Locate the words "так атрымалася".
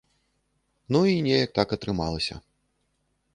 1.59-2.35